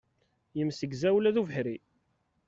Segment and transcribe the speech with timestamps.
[0.57, 1.77] Yemsegza ula d ubeḥri.